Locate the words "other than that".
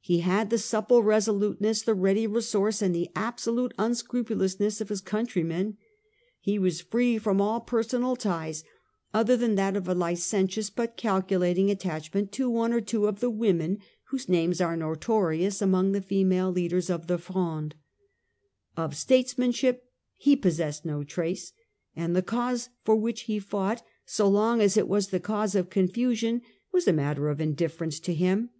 9.12-9.74